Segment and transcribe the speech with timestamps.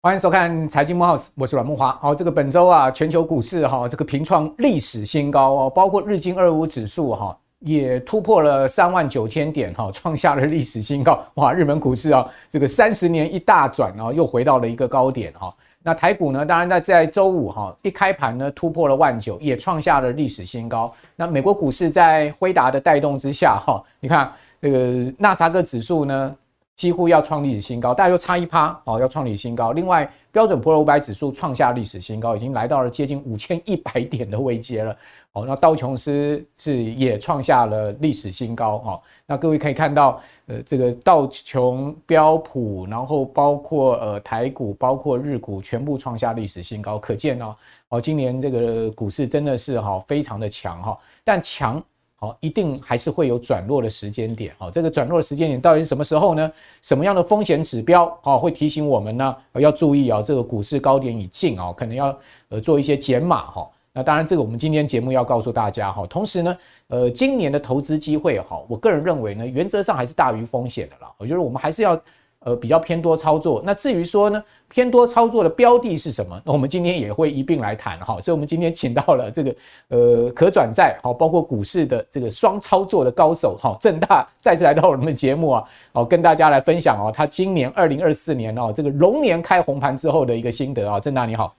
[0.00, 1.92] 欢迎收看财经慕 House，我是阮慕驊。
[1.98, 11.22] 好，这个本周啊，全球股市哈，这个平创历史新高哦，包括日经二五指数哈，也突破了三万九千点哈， 创下了历史新高。
[11.34, 15.54] 哇，日本股市啊，这个三十年一大转啊，又回到了一个高点哈。
[15.88, 20.92] 那台股呢，当然在在周五哈一开盘呢，突破了万九，也创下了历史新高。
[21.16, 26.36] 那美国股市在辉达的带动之下哈，你看那个纳斯达克指数呢，
[26.78, 29.72] 几乎要创历史新高，大概又差一趴哦，要创历史新高。
[29.72, 34.96] 另外，标准普尔五百指数创下历史新高，已经来到了接近五千一百点的位阶了。
[35.32, 38.76] 哦，那道琼斯是也创下了历史新高。
[38.86, 46.96] 哦，那各位可以看到，呃，这个道琼、标普，然后包括呃台股，包括日股，全部创下历史新高。
[46.96, 47.56] 可见哦，
[47.88, 51.82] 哦，今年这个股市真的是哈非常的强哈，但强。
[52.20, 54.52] 好，一定还是会有转弱的时间点。
[54.58, 56.50] 好，这个转弱的时间点到底是什么时候呢？
[56.82, 59.36] 什么样的风险指标啊会提醒我们呢？
[59.54, 63.70] 要注意啊，这个股市高点已近啊，可能要呃做一些减码哈。
[63.92, 66.04] 那当然，这个我们今天节目要告诉大家哈。
[66.08, 71.12] 同时呢，呃，今年的投资机会哈，我个人认为呢，原则上还是大于风险的啦。
[71.18, 72.00] 我觉得我们还是要。
[72.40, 73.60] 呃，比较偏多操作。
[73.64, 76.40] 那至于说呢，偏多操作的标的是什么？
[76.44, 78.20] 那我们今天也会一并来谈哈。
[78.20, 79.56] 所以，我们今天请到了这个
[79.88, 91.54] 呃可转债好，包括股市的这个双操作的高手哈，正大再次来到我们的节目啊，好，跟大家来分享哦，他今年二零二四年哦，这个龙年开红盘之后的一个心得啊，正大你好。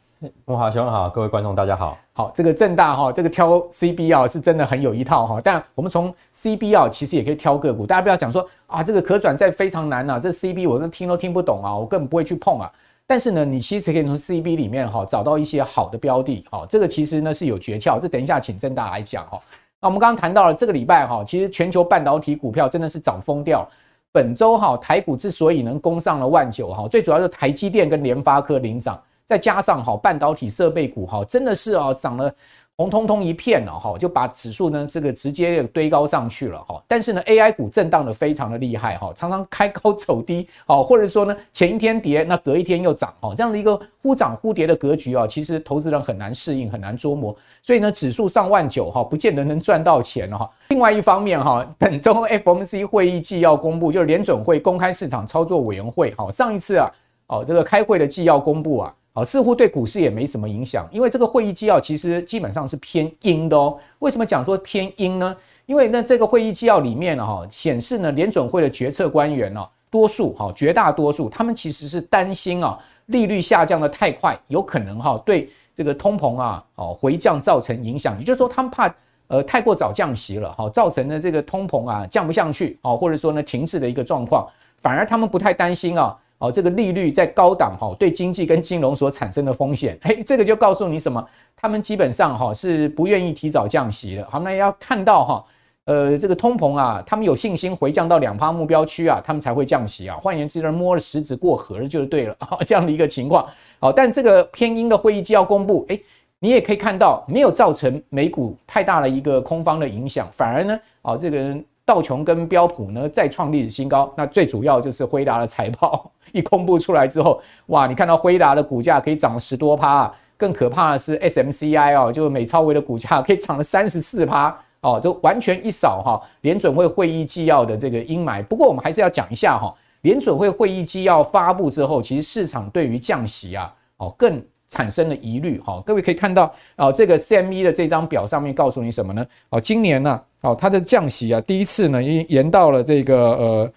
[0.45, 1.97] 慕驊兄好，各位观众大家好。
[2.11, 5.39] 好，这个正大哈，这个挑 CB 啊，是真的很有一套哈。
[5.41, 7.85] 但我们从 CB 啊，其实也可以挑个股。
[7.85, 12.69] 大家不要讲说啊，这个可转债非常难啊，这 CB 我都听都听不懂啊，我根本不会去碰啊。
[13.07, 16.45] 但是呢，你其实可以从 CB 里面哈找到一些好的标的。
[16.51, 17.97] 哈，这个其实呢是有诀窍。
[17.97, 19.39] 这等一下请正大来讲哈。
[19.79, 23.65] 那我们刚刚谈到了这个礼拜哈，其实全球半导体股票真的是涨疯掉。
[24.11, 29.01] 本周哈台股之所以能攻上了万九哈，最主要是台积电跟联发科领涨。
[29.29, 32.33] 再加上哈半导体设备股哈真的是啊涨了
[32.75, 36.83] 红彤彤一片了哈，就把指数呢这个直接堆高上去了哈。
[36.87, 47.35] 但是呢 AI 股震荡的非常的厉害哈，常常开高走低哦，或者说呢前一天跌，那隔一天又涨哈，这样的一个忽涨忽跌的格局啊，其实投资人很难适应，很难捉摸。
[47.61, 50.49] 所以呢指数上万九哈，不见得能赚到钱哈。
[50.69, 56.91] 另外一方面哈，本周 FOMC 会议纪要公布，就是联准会公开市场操作委员会哈，上一次啊
[57.27, 58.95] 哦这个开会的纪要公布啊。
[59.23, 63.77] 似乎对股市也没什么影响，因为这个会议纪要其实基本上是偏阴的哦。
[63.99, 65.35] 为什么讲说偏阴呢？
[65.65, 78.17] 因为那这个会议纪要里面呢，哈，显示呢联准会的决策官员呢，多数哈，绝大多数他们其实是担心啊，利率下降的太快，有可能哈对这个通膨啊，哦回降造成影响。
[78.19, 78.93] 也就是说，他们怕
[79.27, 84.47] 呃太过早降息了，哈，造成的这个通膨啊降不下去，哦，或者说呢停滞的一个状况，
[84.81, 86.17] 反而他们不太担心啊。
[86.39, 91.23] 哦，这个利率在高档哈，对经济跟金融所产生的风险，嘿，这个就告诉你什么？
[91.55, 94.25] 他们基本上哈是不愿意提早降息的。
[94.29, 95.45] 好，那要看到哈，
[95.83, 100.15] 呃，这个通膨啊，他们有信心回降到两趴目标区啊，他们才会降息啊。
[100.21, 103.45] 换言之，摸了石子过河就是对了啊， 这样的一个情况。
[103.79, 106.01] 好，但这个偏鹰的会议纪要公布，诶，
[106.39, 114.09] 你也可以看到，没有造成美股太大的一个空方的影响，反而呢，啊，这个道琼跟标普呢再创历史新高。
[114.15, 116.09] 那最主要就是辉达的财报。
[116.33, 117.87] 一公布出来之后，哇！
[117.87, 128.43] 你看到辉达的股价可以涨了十多趴啊，更可怕的是 SMCI 哦，就是美超微的股价可以涨了三十四趴哦，就完全一扫哈联准会会议纪要的这个阴霾。
[128.43, 135.81] 不过我们还是要讲一下哈，联准会会议纪要发布之后，其实市场对于降息啊哦更产生了疑虑哈。
[135.85, 139.25] 各位可以看到哦，这个 CME 的这张表上面告诉你什么呢？
[139.49, 143.73] 哦，今年呢哦它的降息啊第一次呢延延到了这个呃。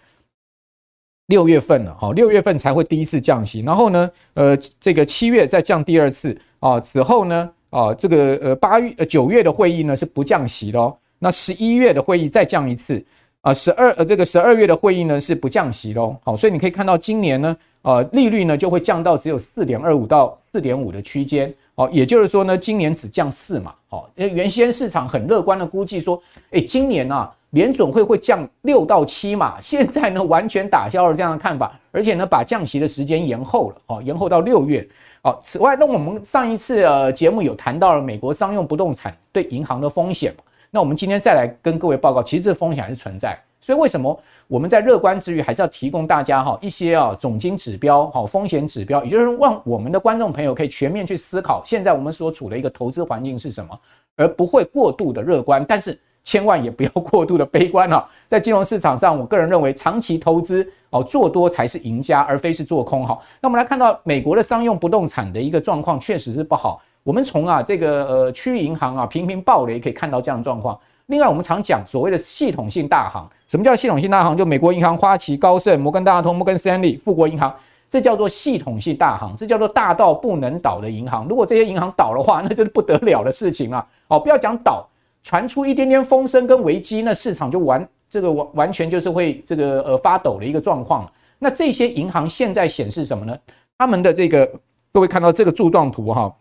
[1.33, 13.03] 六月份了，好，六月份才会第一次降息，然后呢，呃，这个七月再降第二次啊，此后呢，啊，这个呃八月呃九月的会议呢是不降息的哦，那十一月的会议再降一次
[13.41, 27.33] 啊，十二呃这个十二月的会议呢是不降息的哦，好，所以你可以看到今年呢，啊，利率呢就会降到只有四点二五到四点五的区间，哦，也就是说呢，今年只降四嘛，哦，原先市场很乐观的估计说，诶，今年啊。
[27.53, 34.87] 联准会会降六到七嘛，现在呢完全打消了这样的看法，而且呢把降息的时间延后了，哦，延后到六月。
[35.23, 40.35] 哦，此外，那我们上一次呃节目有谈到了美国商用不动产对银行的风险，
[40.69, 43.39] 那我们今天再来跟各位报告，其实这风险还是存在。
[43.63, 53.81] 所以为什么我们在乐观之余，还是要提供大家哈一些啊总经指标、好风险指标，也就是让我们的观众朋友可以全面去思考，现在我们所处的一个投资环境是什么，
[54.17, 55.99] 而不会过度的乐观，但是。
[56.25, 58.09] 千万也不要过度的悲观啊！
[58.29, 63.19] 在金融市场上，我个人认为长期投资哦，做多才是赢家，而非是做空哈。
[63.41, 66.81] 那我们来看到美国的商用不动产的一个状况，确实是不好。
[67.03, 70.79] 我们从啊这个呃区域银行啊频频暴雷可以看到这样的状况。
[71.07, 74.37] 另外，我们常讲所谓的系统性大行，什么叫系统性大行？
[74.37, 77.55] 就美国银行、花旗、高盛、摩根大通、摩根斯坦利、富国银行，
[77.89, 81.27] 这叫做系统性大行，这叫做大到不能倒的银行。
[81.29, 83.87] 如果这些银行倒的话，那就是不得了的事情了。
[84.09, 84.87] 哦，不要讲倒。
[85.25, 91.09] 传出一点点风声跟危机，那市场就完这个完完全就是会这个呃发抖的一个状况。
[91.39, 93.39] 那这些银行现在显示什么呢？
[93.79, 94.45] 他们的这个
[94.93, 96.35] 各位看到这个柱状图哈，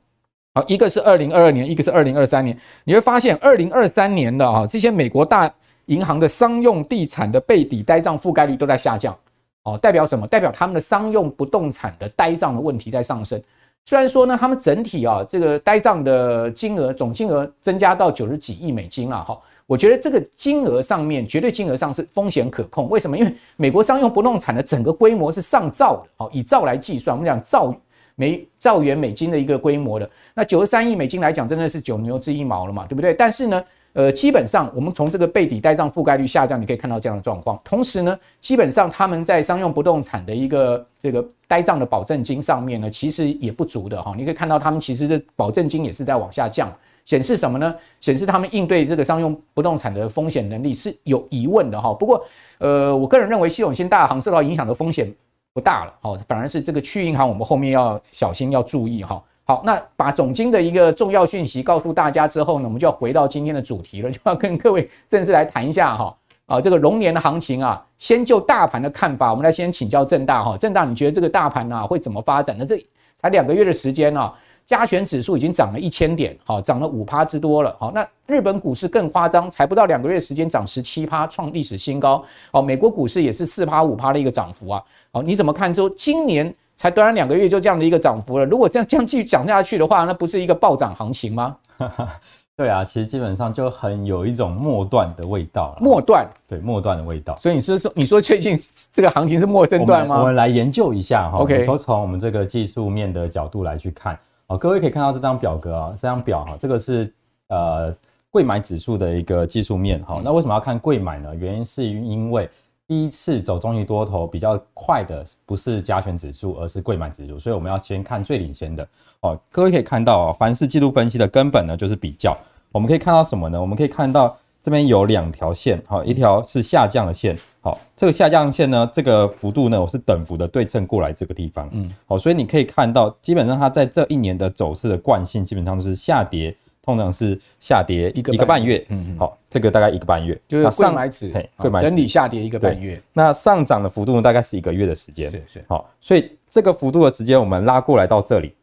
[0.53, 2.57] 好，一个是二零二二年，一个是二零二三年。
[2.83, 5.50] 你会发现二零二三年的啊这些美国大
[5.86, 9.18] 银行的商用地产的背抵呆账覆盖率都在下降，
[9.63, 10.27] 哦，代表什么？
[10.27, 13.42] 代表他们的商用不动产的呆账的问题在上升。
[13.86, 22.89] 虽然说呢，他们整体啊，这个呆账的金额总金额增加到九十几亿美金了哈，我觉得这个金额上面绝对金额上是风险可控。
[22.89, 23.18] 为什么？
[23.18, 27.74] 因为美国商用不动产的整个规模是上兆的，好，以兆来计算，我们讲兆
[28.16, 33.13] 美兆元美金的一个规模的，那九十三亿美金来讲，真的是九牛之一毛了嘛，对不对？
[33.13, 33.63] 但是呢。
[33.94, 37.60] 呃，基本上我们从这个备抵呆账覆盖率下降，你可以看到这样的状况。
[37.62, 44.13] 同时呢，基本上他们在商用不动产的一个这个呆账的保证金上面呢，其实也不足的哈。
[44.16, 46.74] 你可以看到他们其实的保证金也是在往下降，
[47.04, 47.75] 显示什么呢？
[48.00, 51.94] 显示他们应对这个商用不动产的风险能力是有疑问的哈。
[51.94, 52.25] 不过，
[52.60, 55.13] 呃，我个人认为系统性大行受到影响的风险
[55.53, 59.21] 不大了，哈，反而是这个区域银行，我们后面要小心要注意哈。
[59.44, 66.15] 好，那把总经的一个重要讯息告诉大家之后呢，我们就要回到今天的主题了，就要跟各位正式来谈一下哈
[66.45, 72.65] 啊，这个龙年的行情啊，先就大盘的看法，我们来先请教正大哈，正大你觉得这个大盘啊会怎么发展呢？
[72.65, 72.77] 这
[73.18, 74.33] 才两个月的时间啊，
[74.66, 85.74] 加权指数已经涨了一千点，好，涨了五趴之多了，好，那日本股市更夸张，才不到两个月时间涨十七趴，创历史新高，哦，美国股市也是四趴五趴的一个涨幅啊，好，你怎么看？
[85.74, 86.54] 说今年？
[86.74, 91.56] 才短短两个月就这样的一个涨幅了，如果这样这样继续涨下去的话，那不是一个暴涨行情吗？
[92.58, 95.78] 对啊，其实基本上就很有一种末段的味道了。
[95.80, 97.36] 末段，对，末段的味道。
[97.38, 98.58] 所以你是说，你说最近
[98.92, 100.16] 这个行情是末升段吗？
[100.16, 101.38] 我们，我们来研究一下哈。
[101.38, 104.18] OK，说从我们这个技术面的角度来去看，
[104.51, 107.13] 哦，各位可以看到这张表格啊，这张表哈，这个是
[107.48, 107.95] 呃
[108.30, 110.21] 柜买指数的一个技术面哈。
[110.21, 111.33] 那为什么要看柜买呢？
[111.33, 112.50] 原因是因为。
[112.88, 118.86] 第一次走中期多头比较快的不是加权指数，而是柜买指数，所以我们要先看最领先的
[119.21, 119.39] 哦。
[119.50, 122.38] 各位可以看到哦，凡是技术分析的根本呢，就是比较。
[122.69, 123.62] 我们可以看到什么呢？
[123.62, 136.56] 我们可以看到这边有两条线，好，一条是下降的线，好，这个下降线呢，这个幅度呢，我是等幅的对称过来这个地方，嗯，好，所以你可以看到，基本上它在这一年的走势的惯性，基本上都是下跌。
[136.84, 143.00] 通常是下跌一个一个半月，嗯，好，这个大概一个半月，就是上买指，柜买整理下跌一个半月。
[143.13, 148.56] 那上涨的幅度大概是一个月的时间，是是，好，所以这个幅度的时间我们拉过来到这里，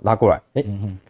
[0.00, 0.62] 拉过来，哎，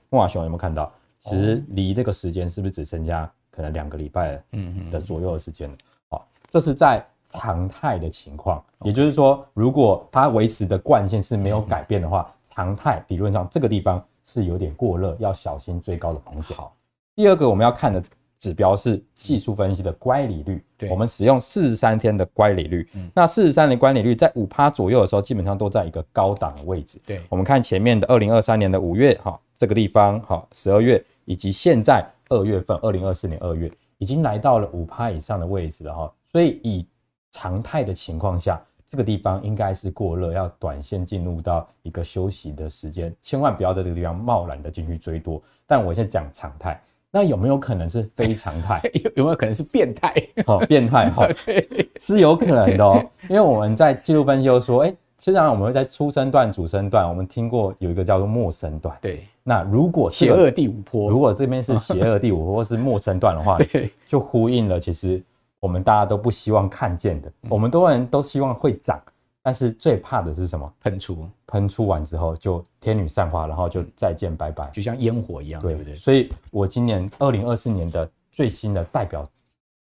[0.08, 0.90] 慕驊兄有没有看到？
[1.18, 5.76] 其实离这个时间是不是只剩下可能两个礼拜嗯的左右的时间了？
[6.10, 14.04] 好，这是在常态的情况，也就是说，如果它维持的惯性是没有改变的话，常态理论上这个地方。
[14.24, 16.56] 是有点过热，要小心追高的风险。
[16.56, 16.72] 好，
[17.16, 18.02] 第二个我们要看的
[18.38, 20.64] 指标是技术分析的乖离率。
[20.78, 22.88] 对，我们使用四十三天的乖离率。
[22.94, 27.00] 嗯，那四十三的乖离率在五趴左右的时候，基本上都在一个高档的位置。
[27.04, 36.12] 对，我们看前面的二零二三年的五月，哈，这个地方，哈，十二月，以及现在二月份，二零二四年二月，已经来到了五趴以上的位置了，哈。
[36.30, 36.86] 所以以
[37.30, 38.60] 常态的情况下。
[38.84, 45.42] 这个地方应该是过热，要短线进入到一个休息的时间，千万不要在这个地方贸然的进去追多。
[45.66, 46.78] 但我现在讲常态，
[47.10, 48.82] 那有没有可能是非常态？
[49.02, 50.14] 有有没有可能是变态？
[50.46, 53.02] 哦，变态哈， 对，是有可能的哦。
[53.30, 58.94] 因为我们在记录分析又说，哎，实际上我们会在初生段、主升段，我们听过有一个叫做末生段。
[59.00, 65.22] 对，那如果邪恶第五波，如果这边是邪恶第五波 或是末生段的话，对，就呼应了其实。
[65.60, 69.00] 我们大家都不希望看见的，我们多人都希望会涨，
[69.44, 70.68] 但是最怕的是什么？
[70.80, 75.94] 喷出，喷出完之后就天女散花，然后就再见拜拜，就像烟火一样，对不对？
[75.94, 79.24] 所以我今年二零二四年的最新的代表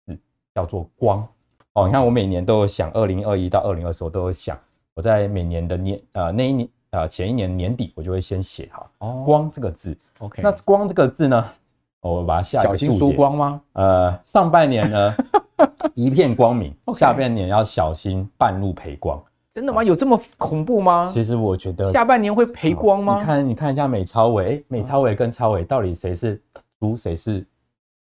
[0.06, 0.16] 字
[0.54, 1.28] 叫做光
[1.74, 1.88] 哦。
[1.88, 4.56] 你看我每年都有想，二零二一到二零二四我都有想，
[4.96, 9.98] 我在每年的年呃那一年呃前一年年底我就会先写哈哦光这个字。
[10.20, 11.50] OK，那光这个字呢，
[12.02, 12.86] 我把它下一个注解。
[12.86, 13.62] 小心输光吗？
[13.74, 15.16] 呃，上半年呢。
[15.94, 16.74] 一片光明。
[16.98, 19.22] 下半年要小心半路赔光。
[19.50, 19.84] 真的吗？
[19.84, 21.12] 有这么恐怖吗？
[21.14, 23.18] 其实我觉得下半年会赔光吗？
[23.20, 26.42] 你看，你看一下美超伟，哎，美超伟跟超伟到底谁是
[26.80, 27.46] 猪，谁是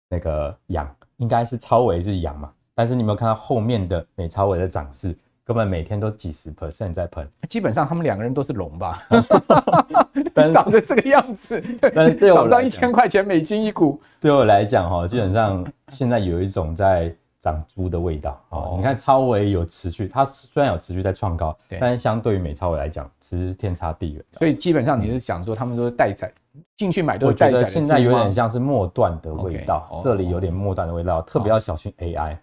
[0.09, 0.89] 那个羊？
[1.17, 2.51] 应该是超伟是羊嘛？
[2.73, 7.27] 但是你有没有看到后面的美超伟的涨势，根本每天都几十 percent 在喷。
[7.49, 9.05] 基本上他们两个人都是龙吧？
[10.53, 17.13] 长得这个样子， 对我早上一千块钱美金一股，对我来讲哈，基本上现在有一种在。
[17.43, 24.23] 长猪的味道哦，你看超维有持续，它虽然有持续在创高，但是相对于美超维来讲，其实天差地远。
[24.37, 26.31] 所以基本上你是想说，他们都是待宰
[26.77, 27.57] 进去买都是待宰。
[27.57, 32.37] 我觉得现在有点像是末段的味道，这里有点末段的味道，特别要小心 AI。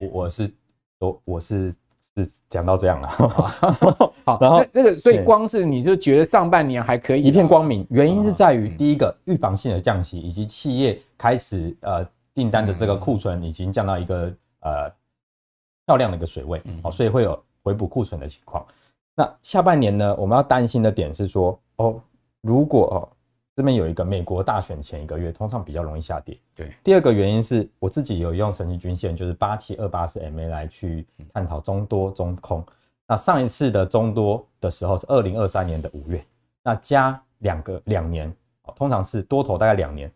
[0.00, 0.54] 我我是
[0.98, 1.72] 我我是
[2.16, 3.08] 是讲到这样啊。
[4.24, 12.06] 好， 然后这个所以光是你就觉得上半年还可以一片光明，原因是在于第一个预防性的降息，以及企业开始呃。
[12.34, 14.90] 订单的这个库存已经降到一个呃
[15.84, 18.64] 漂亮的一个水位，好，所以会有回补库存的情况。
[19.14, 22.00] 那下半年呢，我们要担心的点是说，哦，
[22.40, 22.96] 如果哦
[23.54, 26.38] 这边有一个美国大选前一个月，通常比较容易下跌。
[26.54, 26.72] 对。
[26.82, 32.64] 第二个原因是我自己有用神奇均线，就是八七二八四 MA 来去探讨中多中空。
[33.06, 36.24] 那上一次的中多的时候是二零二三年的五月，
[36.62, 38.34] 那加两个两年，
[38.74, 40.10] 通常是多头大概两年。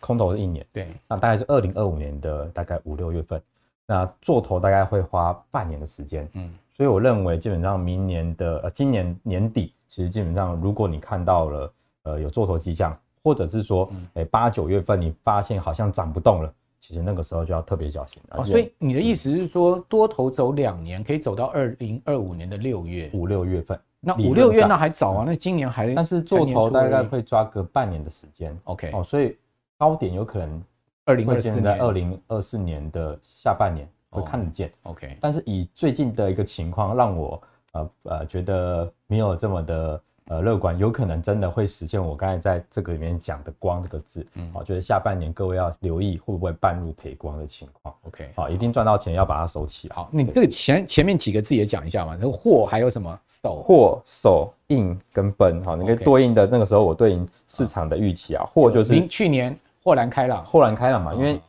[0.00, 3.40] 空头是一年，对，那大概是二零二五年的大概五六月份，
[3.86, 11.72] 那做头大概会花半年的时间，嗯，所以我认为基本上明年的呃今年年底，其实基本上如果你看到了
[12.04, 18.20] 呃有做头迹象，或者是说诶八九月份你发现好像涨不动了，其实那个时候就要特别小心。
[18.30, 23.78] 哦，所以你的意思是说多头走两年，可以走到二零二五年的六月五六月份。
[24.00, 29.36] 那五六月那还早啊，那今年还但是做头大概会抓个半年的时间，OK 哦，所以。
[29.78, 30.62] 高点有可能
[31.06, 35.18] 二零会见在二零二四年的下半年会看得见，OK。
[35.20, 37.42] 但是以最近的一个情况，让我
[37.72, 48.30] 呃呃觉得没有这么的呃乐观，有可能真的会实现我刚才在这个里面讲的“光”这个字，嗯，我觉得下半年各位要留意会不会半路赔光的情况，OK。
[48.34, 49.90] 好，一定赚到钱要把它收起。
[49.90, 53.18] 好，你这个前前面几个字也讲一下嘛，那个货还有什么？
[53.26, 59.56] 手、货、手、印跟奔，好，你可以对应的那个时候我对应市场的预期啊，货就是去年。
[59.84, 61.40] 豁然开朗，豁然开朗嘛，因为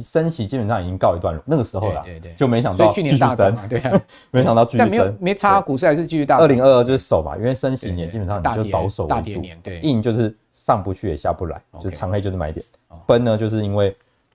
[0.00, 6.38] 升息基本上已经告一段落，那个时候了，对对，就没想到去年大升嘛，对啊， 没想到继续升，没有没差，股市还是继续大。
[6.38, 12.64] 二零二二就是守嘛，因为升息年基本上你就保守为主，对，硬就是上不去也下不来，就长黑就是买点。
[13.06, 13.94] 崩呢，就是因为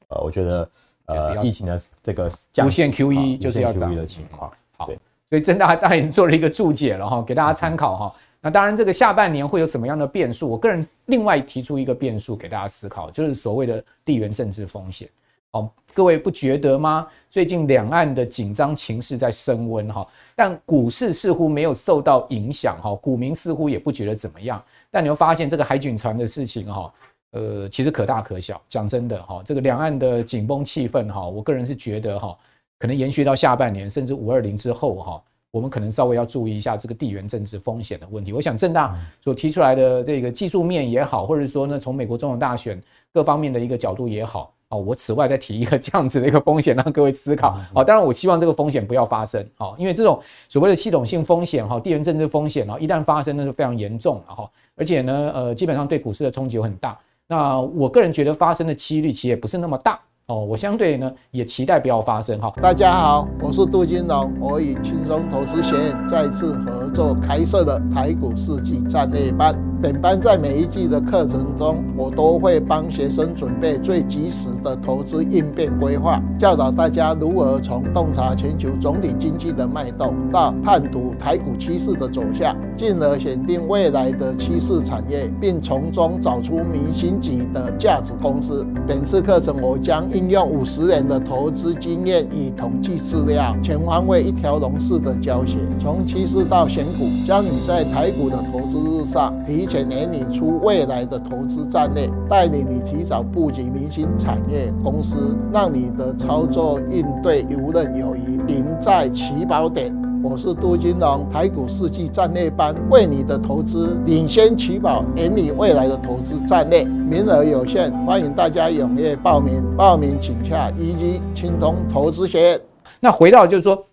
[0.10, 0.70] 呃，我觉得
[1.06, 2.30] 呃，疫情的这个
[2.64, 8.16] 无限 QE 就是要涨的情况，好，所以郑大大也做了一个注解了哈，给大家参考哈。
[8.40, 10.48] 那当然，这个下半年会有什么样的变数？
[10.48, 15.10] 我个人另外提出一个变数给大家思考，就是所谓的地缘政治风险。
[15.52, 17.08] 哦，各位不觉得吗？
[17.30, 24.62] 最近两岸的紧张情势在升温哈，但股市似乎没有受到影响哈，股民似乎也不觉得怎么样。
[24.92, 26.94] 但你会发现这个海警船的事情哈，
[27.32, 28.62] 呃，其实可大可小。
[28.68, 32.38] 讲真的哈，这个两岸的紧绷气氛哈，我个人是觉得哈，
[32.80, 35.24] 可能延续到下半年，甚至五二零之后哈。
[35.50, 38.34] 我们可能稍微要注意一下这个地缘政治风险的问题。
[38.34, 42.80] 我想正大所提出来的这个技术面也好，或者说呢，从美国总统大选
[43.14, 47.58] 各方面的一个角度也好，啊，我此外再提一个这样子的一个风险，让各位思考。
[47.74, 50.20] 好，当然我希望这个风险不要发生，好，因为这种
[50.50, 56.98] 所谓的系统性风险哈，地缘政治风险啊，一旦发生那是非常严重的哈，而且呢，呃，基本上对股市的冲击很大。
[57.28, 60.00] 那我个人觉得发生的几率其实也不是那么大。
[60.28, 62.54] 哦，我相对呢也期待不要发生哈。
[62.62, 69.67] 大家好，我是杜金龙，我与轻松投资学院再次合作开设的台股世纪战略班。
[69.80, 88.66] 本班在每一季的课程中，我都会帮学生准备最及时的投资应变规划，教导大家如何从洞察全球总体经济的脉动，到判读台股趋势的走向，进而选定未来的趋势产业，并从中找出明星级的价值公司。
[88.88, 99.67] 本次课程我将应用五十年的投资经验与统计资料，全方位一条龙式的教学，从趋势到选股，将你在台股的投资路上提。
[99.68, 109.94] 且拟拟出未来的投资战略，带领你提早布局明星产业公司，让你的操作应对游刃有余，赢在起跑点。
[110.24, 119.64] 我是杜金龙，台股世纪战略班为你的投资领先起跑，引领未来的投资战略，名额有限，欢迎大家踊跃报名。
[119.76, 122.62] 报名请洽一级青通投资学院。
[123.00, 123.86] 那回到就是说，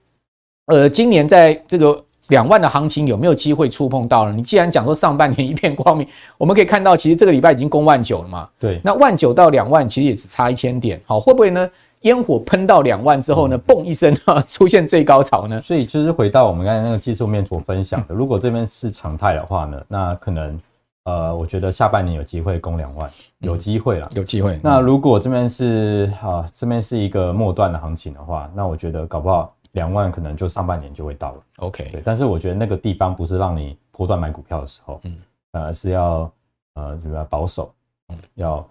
[0.66, 2.04] 呃，今年在这个。
[2.28, 4.32] 两万的行情有没有机会触碰到了？
[4.32, 6.06] 你既然讲说上半年一片光明，
[6.38, 8.48] 我们可以看到，其实这个礼拜已经攻万九了嘛。
[8.58, 11.68] 对，那万九到两万其实也只差一千点，好，会不会呢？
[12.00, 15.58] 烟火喷到两万之后呢，嘣一声啊，出现最高潮呢？
[15.62, 20.58] 所以就是回到我们刚才那个技术面所分享的， 如果这边是常态的话呢，那可能
[21.04, 24.60] 呃，我觉得下半年有机会攻两万，有机会了，有机会。
[24.62, 31.42] 那如果这边是啊，这边是一个末段的行情的话，那我觉得搞不好两万可能就上半年就会到了。
[31.58, 32.02] OK，对。
[32.04, 35.16] 但是我觉得那个地方不是让你波段买股票的时候，嗯，
[35.52, 36.32] 而是要
[36.74, 37.72] 呃，就是要保守，
[38.08, 38.68] 嗯，要。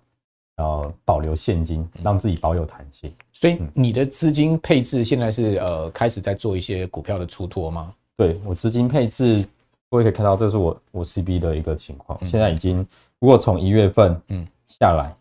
[0.58, 3.12] 要保留现金，让自己保有弹性。
[3.32, 7.92] 所以你的资金配置现在是呃开始在做一些股票的出脱吗？
[8.16, 9.44] 对，我资金配置，
[9.90, 12.24] 各位可以看到，这是我我 CB 的一个情况。
[12.24, 15.12] 现在已经，如果从一月份嗯下来，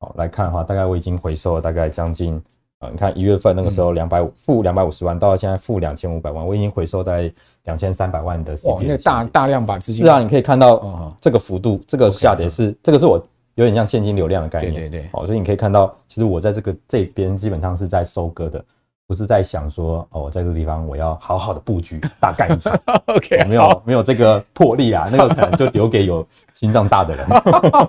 [0.00, 2.42] 好来看的话，大概我已经回收了大概将近
[2.78, 7.32] 啊，你看一月份那个时候两百五负两百五十万，到现在负两千五百万，我已经回收在
[7.64, 8.56] 两千三百万的。
[8.64, 13.22] 哇，那大大量把资金是啊，你可以看到这个幅度，这个下跌是这个是我。
[13.56, 18.62] 有点像现金流量的概念，对对对，好，所以你可以看到，其实我在这个这边基本上是在收割的，
[19.06, 27.26] 不是在想说，哦，我在这个地方我要好好的布局，大干一场，OK，没有没有这个魄力啊，那个可能就留给有心脏大的人。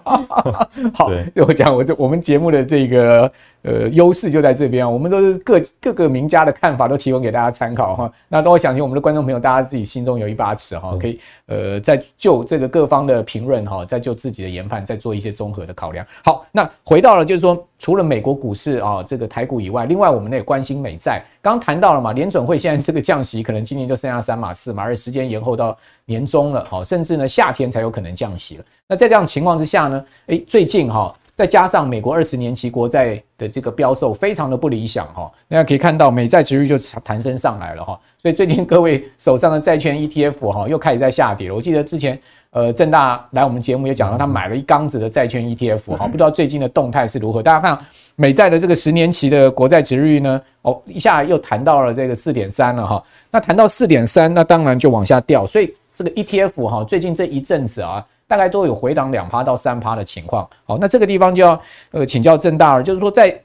[0.95, 1.11] 好，
[1.45, 3.29] 我讲我这我们节目的这个。
[3.67, 8.09] 呃，优势就在这边啊，我们都是各各个名家的看法都提供给大家参考哈。
[8.29, 16.05] 那都会相信我们的观众朋友，大家自己心中有一把尺哈，可以呃，再就这个各方的评论哈，再就自己的研判，再做一些综合的考量。
[16.23, 21.21] 好，那回到了就是说，除了美国股市啊，这个台股以外，另外我们也关心美债。
[21.41, 28.63] 刚谈到了嘛，联准会现在这个降息，可能今年就剩下三码四码，而时间延后到年中了，好，甚至呢夏天才有可能降息了。
[28.87, 31.13] 那在这样情况之下呢，诶，最近哈。
[31.37, 41.53] 再加上美国二十年期国债的这个标售非常的不理想哈，大家可以看到美债殖率就弹升上来了哈，所以最近各位手上的债券 ETF 哈又开始在下跌了。
[41.53, 47.43] 我记得之前呃政大来我们节目也讲到，他买了一缸子的债券 ETF 哈，不知道最近的动态是如何。
[47.43, 47.77] 大家看
[48.15, 55.45] 美债的这个十年期的国债殖率呢，哦一下又弹到了这个四点三了哈，那弹到四点三，那当然就往下掉。
[55.45, 58.03] 所以这个 ETF 哈最近这一阵子啊。
[58.27, 63.41] 大概都有回档两趴到三趴的情况，好，那这个地方就要呃请教郑大了，就是说在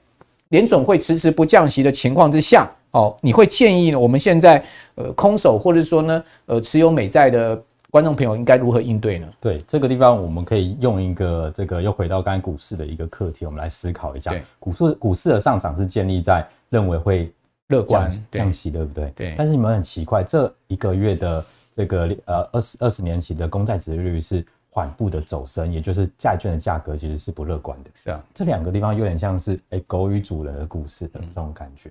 [0.48, 4.62] 联准会迟迟不降息的情况之下，哦，你会建议呢我们现在
[4.96, 9.28] 呃空手或者说呢呃持有美债的观众朋友应该如何应对呢？
[9.40, 17.32] 对，这个地方我们可以用一个这个又回到刚才股市的一个课题，我们来思考一下，股市股市的上涨是建立在认为会
[17.68, 19.12] 乐观降息，对不对？
[19.14, 19.34] 对。
[19.36, 24.44] 但是你们很奇怪，这一个月的这个呃二十二十年期的公债值利率是。
[24.74, 27.90] 缓步的走升，也就是债券的价格其实是不乐观的。
[27.94, 31.90] 是啊，这两个地方有点像是哎、欸、狗与主人的故事的这种感觉。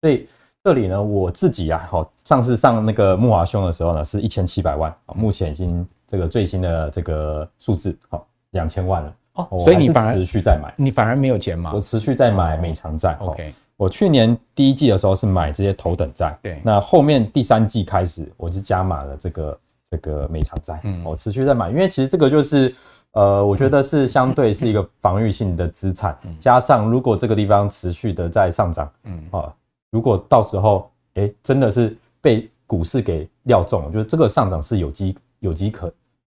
[0.00, 0.26] 所以
[0.64, 9.14] 这里呢，我自己啊，好，上次上那个木华兄的时候呢，是一千七百万，目前已经这个最新的这个数字，好，两千万了。
[9.34, 11.72] 哦，所以你反而持续在买，你反而没有钱吗？
[11.74, 13.14] 我持续在买美长债。
[13.20, 19.58] OK，我去年第一季的时候是买这些头等债，对，那后面第三季开始，我是加码了这个。
[19.92, 22.74] 这个美场债，嗯，我持续在买，因为其实这个就是，
[23.10, 29.22] 呃，我觉得是相对是一个防御性的资产，加上如果这个地方持续的在上涨，嗯。
[29.30, 29.54] 啊，
[29.90, 35.92] 如果到时候，哎，真的是被股市给料中了，就是这个上涨是有机有机可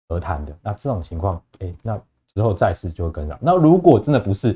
[0.09, 1.99] 而谈的，那这种情况，哎，那
[2.31, 3.35] 之后债市就会跟上。
[3.41, 4.55] 那如果真的不是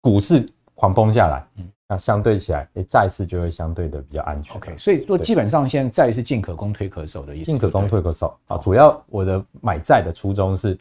[0.00, 1.68] 股市狂崩下来，嗯。
[1.88, 4.56] 那相对起来，诶，债市就会相对的比较安全。
[4.56, 7.44] OK，所以说基本上现在债是进可攻退可守的意思。
[7.44, 10.76] 进可攻退可守啊，主要我的买债的初衷是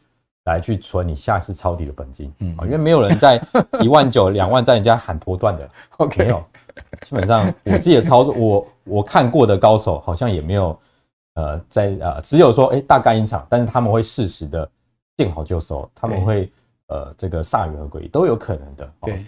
[0.46, 2.34] 来去存你下次抄底的本金。
[2.40, 3.40] 嗯，因为没有人在
[3.82, 5.70] 一万九、两万在人家喊波段的。
[5.98, 6.44] OK，没有，
[7.02, 10.80] 基本上我自己的操作，我我看过的高手好像也没有，
[11.36, 14.68] 呃，在呃，只有说诶大干一场，但是他们会适时的
[15.18, 16.52] 见好就收，他们会
[16.88, 18.92] 呃这个铩羽而归都有可能的。
[19.02, 19.24] 对。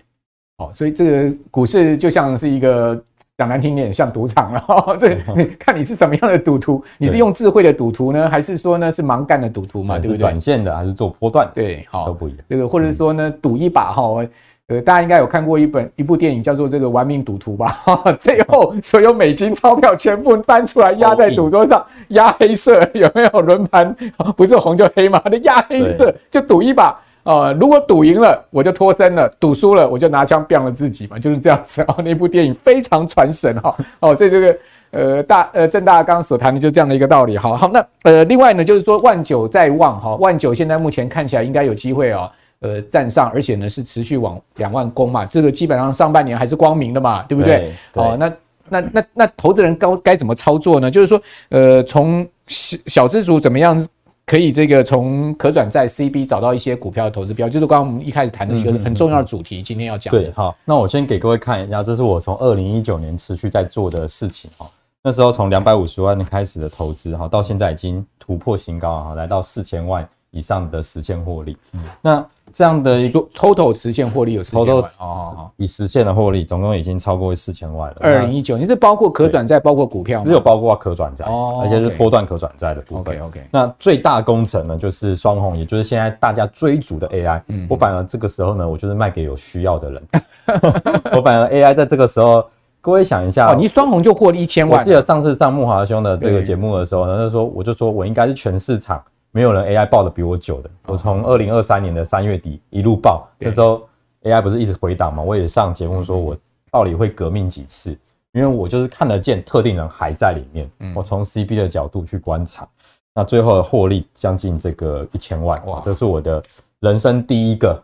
[0.58, 3.00] 哦，所以这个股市就像是一个
[3.38, 4.64] 讲难听点，像赌场了。
[4.68, 6.84] 哦、这你看你是什么样的赌徒？
[6.98, 10.00] 你是用智慧的赌徒呢，还是说呢是盲干的赌徒嘛？
[10.00, 10.18] 对不对？
[10.18, 11.48] 短线的还是做波段？
[11.54, 12.40] 对，好，都不一样。
[12.50, 14.26] 这个或者说呢，赌一把哈，
[14.66, 17.78] 呃，大家应该有看过一本一部电影叫做《这个玩命赌徒》吧？
[18.18, 23.96] 最后 所有美金钞票全部搬出来压在赌桌上，压黑色有没有轮盘？
[24.36, 25.22] 不是红就黑嘛？
[25.26, 27.00] 那压黑色就赌一把。
[27.28, 31.96] 呃，如果赌赢了，我就脱身了；赌输了，我就拿枪毙了自己嘛，就是这样子哦。
[32.02, 33.76] 那部电影非常传神哈。
[34.00, 34.58] 哦，所以这个
[34.92, 37.38] 呃大呃郑大刚刚所谈的就这样的一个道理。
[37.38, 45.26] 好好，那呃另外呢，就是说万九在望哈，万九现在目前看起来应该有机会哦，呃站上，而且呢是持续往两万攻嘛。
[45.26, 47.74] 这个基本上上半年还是光明的嘛，对不对？
[47.92, 48.32] 对哦，那
[48.70, 50.90] 那那那投资人该该怎么操作呢？
[50.90, 53.86] 就是说，呃，从小小资族怎么样？
[54.28, 60.12] 可以这个从可转债 CB 找到一些股票的投资标，就是刚刚我们一开始谈的一个很重要的主题，今天要讲。
[60.12, 64.70] 对，好，那我先给各位看一下，这是我从二零一九年持续在做的事情哈。
[65.02, 71.56] 那时候从两百五十万开始的投资哈，到现在已经突破新高啊，来到四千万以上的实现获利。
[71.72, 72.26] 嗯，那
[72.58, 75.06] 这样的一个 total 实现获利有四千万哦，
[75.38, 77.98] 哦，已实现的获利总共已经超过四千万了。
[78.00, 80.26] 二零一九，你是包括可转债，包括股票吗？
[80.26, 83.16] 只有包括可转债哦，而且是波段可转债的部分。
[83.16, 83.48] OK OK。
[83.52, 87.40] 那最大工程呢，就是双红，也就是现在大家追逐的 AI。
[87.50, 90.04] 嗯，我反而这个时候呢，我就是卖给有需要的人。
[91.16, 92.44] 我反而 AI 在这个时候。
[92.80, 94.80] 各位想一下，哦，你双红就获利一千万。
[94.80, 100.70] 我记得上次上木华兄的这个节目的时候呢，那时候我就说我应该是全市场没有人 AI 报的比我久的。
[100.86, 103.88] 我从二零二三年的三月底一路报，那时候
[104.24, 106.38] AI 不是一直回档嘛，我也上节目说我
[106.72, 107.92] 到底会革命几次，
[108.34, 110.70] 因为我就是看得见特定人还在里面。
[110.96, 112.68] 我从 CB 的角度去观察，
[113.14, 116.42] 那最后的获利将近这个一千万，哇，这是我的
[116.80, 117.82] 人生第一个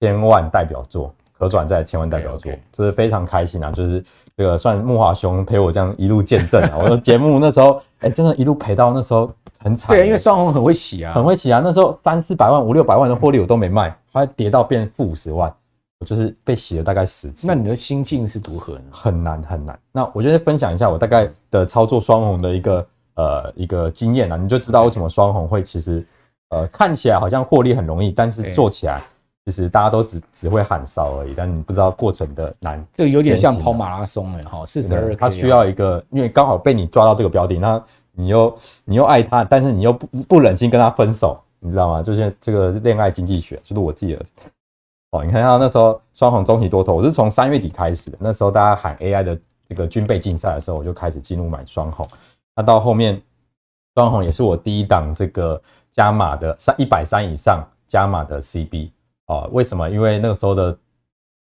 [0.00, 1.14] 千万代表作。
[1.36, 3.68] 可转债千万代表作，就是非常开心啊！
[3.72, 4.02] 就是
[4.36, 6.78] 这个算木华兄陪我这样一路见证啊。
[6.78, 9.28] 我的节目那时候，哎，真的，一路陪到那时候
[9.64, 9.96] 很惨。
[9.96, 11.60] 对，因为双红很会洗啊，很会洗啊。
[11.64, 15.52] 那时候三四百万、五六百万的获利我都没卖，后来跌到变负五十万，
[15.98, 17.46] 我就是被洗了大概十次。
[17.46, 18.84] 那你的心境是如何呢？
[18.92, 19.76] 很难很难。
[19.90, 26.06] 那我就是分享一下我大概的操作双红的一个呃一个经验啊，你就知道为什么双红会其实
[26.50, 29.02] 呃看起来好像获利很容易，但是做起来。
[29.46, 32.82] 其实大家都只只会喊少而已，但你不知道过程的难。
[32.94, 35.14] 这个有点像跑马拉松了哈，四十二。
[35.14, 37.78] 它需要一个，因为刚好被你抓到这个标的，那
[38.14, 42.02] 你又你又爱他，但是你又不不忍心跟他分手，你知道吗？
[42.02, 44.24] 就是这个恋爱经济学，就是我自己的。
[45.10, 52.08] 哦，你看他那时候双红中期多头，我是从三月底开始的，那时候大家喊 AI 的这个军备竞赛的时候，我就开始进入买双红。
[52.56, 53.20] 那到后面
[53.94, 55.60] 双红也是我第一档这个
[55.92, 58.90] 加码的三一百三以上加码的 CB。
[59.26, 59.88] 哦，为什么？
[59.88, 60.76] 因为那个时候的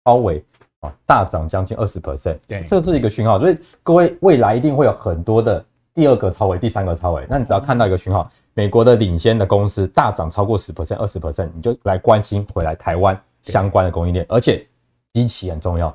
[0.04, 0.44] 超伟
[0.80, 3.38] 啊大涨将近二十 percent，对，这是一个讯号。
[3.38, 5.64] 所以各位未来一定会有很多的
[5.98, 7.26] 第二个超微、第三个超微。
[7.28, 14.24] 那你只要看到一个讯号，美国的领先的公司大涨超过十 percent、二十 percent，你就来关心回来台湾相关的供应链。
[14.28, 14.64] 而且
[15.12, 15.92] 基期很重要，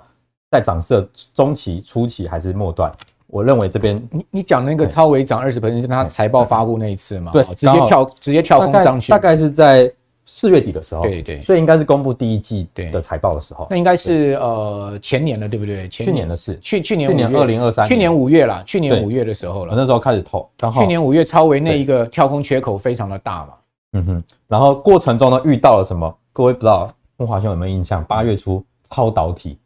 [0.51, 2.91] 在涨势中期、初期还是末段？
[3.27, 7.31] 我认为这边你你讲那个超微涨二十 percent 是他财报发布那一次嘛？
[7.31, 9.89] 对，直接跳直接跳空上去，大概是在。
[10.25, 15.88] 四月底的时候，对对，所以应该是公布第一季的财报的时候，那应该是呃前年了，对不对？
[15.89, 23.53] 去年的事，去去年去年二零二三，去年五月啦，去年五月的时候了，那时候开始投，刚好去年五月超维那一个跳空缺口非常的大嘛，
[23.93, 26.17] 嗯哼，然后过程中呢遇到了什么？
[26.31, 28.03] 各位不知道木华兄有没有印象？
[28.05, 29.57] 八月初超导体，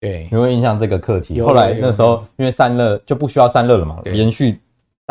[0.00, 1.40] 对，有没有印象这个课题？
[1.40, 4.60] 后来那时候因为散热就不需要散热了嘛，连续。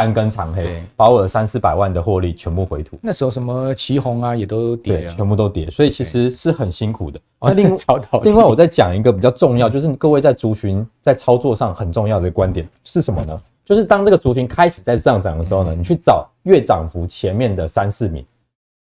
[0.01, 2.97] 三根长黑，把我的三四百万的获利全部回吐。
[3.03, 7.19] 那时候什么旗红啊，也都跌，全部都跌，所以其实是很辛苦的。
[7.39, 7.71] 那另
[8.23, 13.39] 另外，我再讲一个比较重要，就是各位在族群在操作上很重要的观点是什么呢？
[13.63, 18.25] 就是当这个族群开始在上涨的时候呢，你去找月涨幅前面的三四名，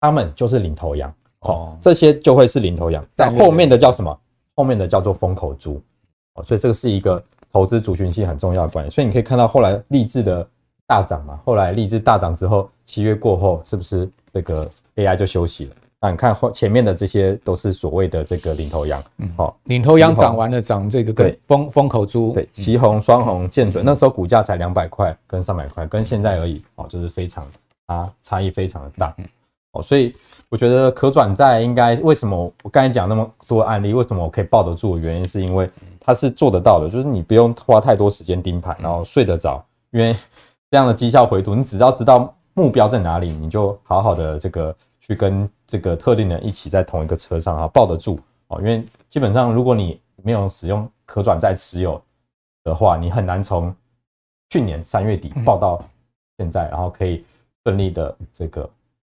[0.02, 3.02] 他们就是领头羊哦，这些就会是领头羊。
[3.16, 4.14] 但后面的叫什么？
[4.54, 5.80] 后面的叫做风口猪
[6.34, 8.90] 哦，所以这个是一个投资族群性很重要的观点。
[8.90, 10.46] 所以你可以看到后来励志的。
[10.88, 15.76] 大涨嘛，后来立志大涨之后，七月过后是不是这个 AI 就休息了？
[16.00, 27.46] 那你看后前面的这些都是所谓的这个领头羊，嗯，好，领头羊涨完了，涨这个对风风口猪，对，旗红双红建准，那时候股价才两百块跟三百块，跟现在而已，哦，就是非常
[27.84, 29.14] 啊差异非常的大，
[29.72, 30.14] 哦，所以
[30.48, 35.02] 我觉得可转债应该为什么我刚才讲那么多案例，为什么我可以抱得住的？
[35.02, 35.68] 原因是因为
[36.00, 40.16] 它是做得到的，就是你不用花太多时间盯盘，然后睡得着，因为。
[40.70, 48.58] 这样的绩效回吐，你只要知道目标在哪里，你就好好的这个去跟这个特定人一起在同一个车上啊，抱得住哦。
[48.60, 52.00] 因为基本上，如果你没有使用可转债持有
[52.64, 53.74] 的话，你很难从
[54.50, 55.82] 去年三月底抱到
[56.36, 57.24] 现在，然后可以
[57.64, 58.68] 顺利的这个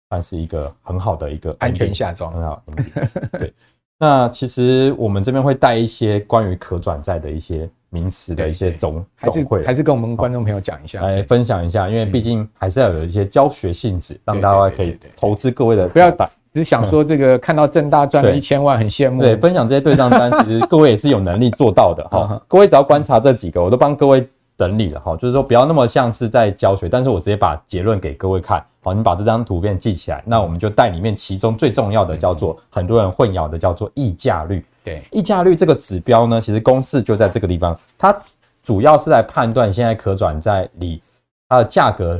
[0.10, 2.64] 算是一个很好的一个安全下庄，很好。
[3.38, 3.54] 对，
[4.00, 7.70] 那其实我们这边会带一些关于可转债的一些。
[7.94, 16.10] 名词的一些总总会，还是跟我们观众朋友讲一下，来分享一下，因为毕竟还是要有一些教学性质，让大家可以投资各位的，不要
[16.54, 19.22] 只想说这个看到正大赚了一千万很羡慕。
[19.22, 22.42] 对，分享这些对账单， 其实各位也是有能力做到的哈。
[22.48, 24.26] 各位只要观察这几个，我都帮各位
[24.58, 28.64] 整理了哈，就是说不要那么像是在教学，但是我直接把结论给各位看。
[28.84, 34.66] 好，你把这张图片记起来，那我们就带里面其中最重要的叫做很多人混淆的叫做溢价率。
[34.84, 38.16] 对，溢价率这个指标呢，其实公式就在这个地方，它
[38.64, 41.02] 主要是来判断现在可转债里
[41.48, 42.20] 它的价格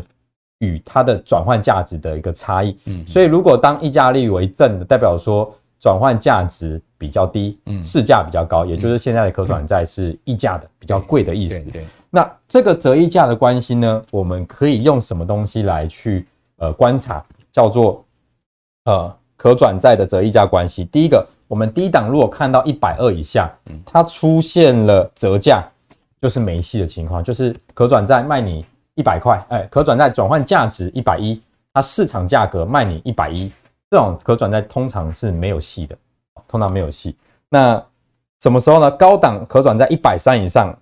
[0.60, 2.78] 与它的转换价值的一个差异。
[2.86, 11.60] 嗯，所以如果当溢价率为正的，代表说转换价值比较低，嗯，市价比较高，也就是现在的可转债是溢价的比较贵的意思。
[11.72, 16.28] 对，那这个折溢价的关系呢，我们可以用什么东西来去
[16.62, 17.22] 呃观察？
[17.52, 18.02] 叫做
[18.86, 20.86] 呃可转债的折溢价关系。
[20.86, 23.52] 第一个，我们低档如果看到一百二以下，
[23.86, 25.62] 它出现了折价，
[26.22, 31.42] 就是没戏的情况，就是可转债卖你一百块，哎，可转债转换价值一百一，
[31.74, 33.52] 它市场价格卖你一百一，
[33.90, 35.98] 这种可转债通常是没有戏的，
[36.48, 37.18] 通常没有戏。
[37.50, 37.84] 那
[38.40, 38.90] 什么时候呢？
[38.92, 40.74] 高档可转债一百三以上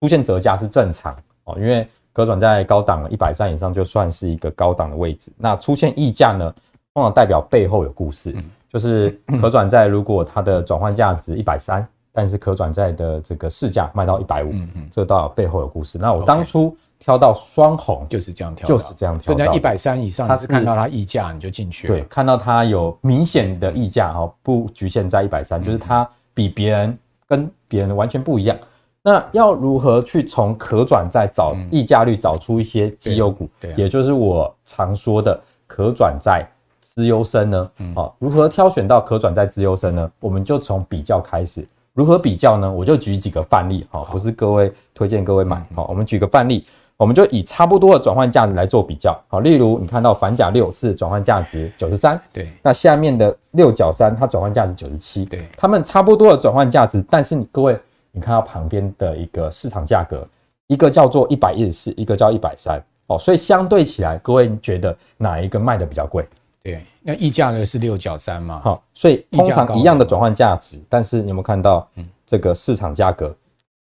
[0.00, 1.86] 出现折价是正常哦，因为。
[2.20, 5.32] 可转债高档一百三以上就算是一个高档的位置。
[5.38, 6.54] 那出现溢价呢，
[6.92, 8.34] 通常代表背后有故事。
[8.68, 14.52] 就是 可转债如果它的转换价值一百三，但是可转债的这个市价卖到一百五，
[14.92, 15.98] 这到背后有故事。
[15.98, 19.24] 那我当初挑到双红就是这样挑，就是这样挑。
[19.24, 21.94] 所以在一百三以上，它是看到它溢价你就进去了。
[21.94, 28.56] 对，看到它有明显的溢价哦，不局限在一百三，就是它比别人跟别人完全不一样。
[29.02, 36.46] 那要如何去从可转债找溢价率找出一些绩优股，也就是我常说的可转债
[36.82, 37.70] 资优生呢？
[37.94, 40.10] 好，如何挑选到可转债资优生呢？
[40.20, 41.66] 我们就从比较开始。
[41.94, 42.70] 如何比较呢？
[42.70, 46.66] 我就举几个范例，好，不是各位推荐各位买，好，我们举个范例，
[46.98, 57.80] 我们就以差不多的转换价值来做比较，好，例如你看到反甲六是转换价值九十三，对，那下面的六角三它转换价值九十七，对，它们差不多的转换价值，但是你各位。
[58.12, 60.26] 你看它旁边的一个市场价格，
[60.66, 66.26] 一个叫做一百一十四，一个叫一百三哦，所以相对起来，各位觉得哪一个卖的比较贵？
[66.62, 68.60] 对，那溢价呢是六角三嘛？
[68.62, 71.88] 好，所以通常一样的转换价值，但是你有没有看到，
[72.26, 73.34] 这个市场价格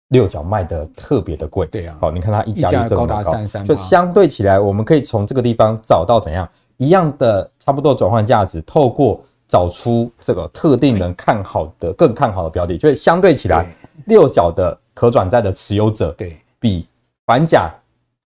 [0.09, 1.65] 六角卖的特别的贵？
[1.67, 3.21] 对啊，好，你看它溢价率这么高，
[3.63, 6.47] 就相对起来，我们可以从这个地方找到怎样
[6.77, 13.67] 一样的差不多转换价值，透过找出这个特定人看好的更看好的标的，所以相对起来。
[14.05, 16.87] 六角的可转债的持有者，对，比
[17.25, 17.71] 反甲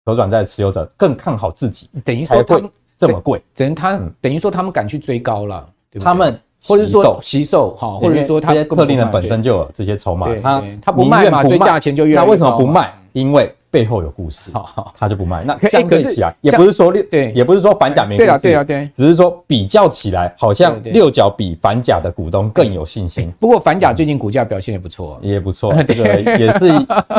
[0.04, 5.68] 可转债持有者更看好自己，等于说他们这么贵，等于他等于说他们敢去追高了，
[6.00, 7.76] 他们或者说吸售。
[7.76, 12.92] 哈，或者说他这些特定的本身就有这些筹码，他他不卖嘛，对价钱就越来越，那为什么不卖？
[13.12, 14.50] 因为背后有故事，
[14.96, 15.44] 他就不卖。
[15.44, 23.30] 那相对起来，也不是说六，对，也不是说反甲没故事，对啊，对啊，对，只是说比较起来，好像六角比反甲的股东更有信心。
[23.38, 26.68] 不过反甲最近股价表现也不错，也不错， 这个也是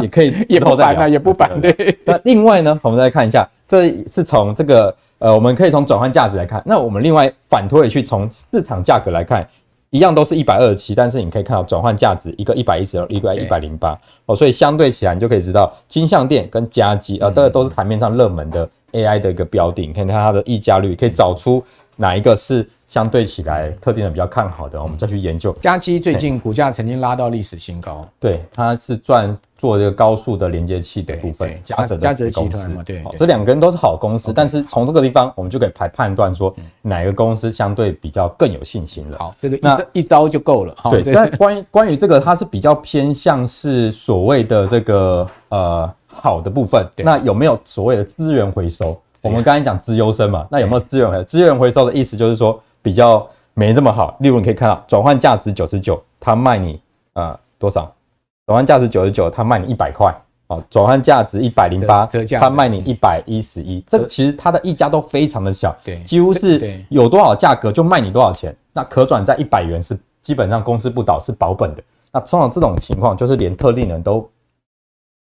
[0.02, 1.96] 也可以， 也不反啊，也不反对。
[2.04, 6.60] 那另外呢，我们再看一下，这是从这个呃，我们可以从转换价值来看。
[6.66, 9.48] 那我们另外反推回去，从市场价格来看。
[9.98, 21.64] 一样都是一百二十七，但是你可以看到转换价值一个一百一十二，一个一百零八哦，所以相对起来你就可以知道金相店跟嘉基啊，这都是台面上热门的 AI 的一个标的，你可以看它的溢价率，可以找出
[21.96, 22.68] 哪一个是。
[22.88, 25.52] 相对起来，特定的比较看好的，我们再去研究。
[25.60, 39.18] 佳基最近股价曾经拉到历史新高，对，它是赚做这个高速的连接器的部分，嘉泽嘉泽集团嘛，对，这两个人都是好公司，但是从这个地方我们就可以来判断说哪个公司相对比较更有信心了。
[39.18, 40.76] 好，这个那一招就够了。
[40.90, 46.86] 对，但关于关于这个，它是比较偏向是所谓的这个呃好的部分。
[46.98, 49.00] 那有没有所谓的资源回收？
[49.24, 52.16] 我们刚才讲资优生嘛，那有没有资源回资源回收的意思？
[52.16, 52.62] 就是说。
[52.80, 56.80] 比较没这么好，例如你可以看到转换价值九十九，他卖你
[57.14, 57.92] 呃多少？
[58.48, 60.10] 转换价值九十九，他卖你一百块
[60.48, 60.64] 哦。
[60.70, 62.08] 转换价值一百零八，
[62.40, 63.84] 他卖你一百一十一。
[63.90, 68.56] 这个其实它的溢价都非常的小，对，几乎是有多少价格就卖你多少钱。
[68.72, 71.84] 那可转债一百元是基本上公司不倒是保本的。
[72.10, 74.28] 那通常这种情况就是连特定人都